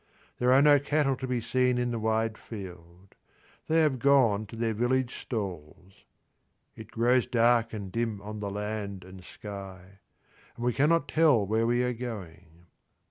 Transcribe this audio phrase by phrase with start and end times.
[0.39, 3.13] There are no cattle to be seen in the wide field;
[3.67, 6.05] they have gone to their village stalls.
[6.75, 9.99] It grows dark and dim on the land and sky,
[10.55, 12.65] and we cannot tell where we are going.